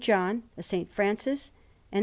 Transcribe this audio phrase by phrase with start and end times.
[0.01, 0.73] John, a S.
[0.89, 1.51] Francis,
[1.91, 1.99] and a S.